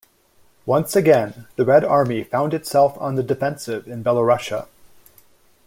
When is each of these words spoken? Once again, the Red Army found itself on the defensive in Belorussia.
Once 0.65 0.95
again, 0.95 1.45
the 1.57 1.63
Red 1.63 1.83
Army 1.85 2.23
found 2.23 2.55
itself 2.55 2.97
on 2.99 3.13
the 3.17 3.21
defensive 3.21 3.87
in 3.87 4.03
Belorussia. 4.03 4.67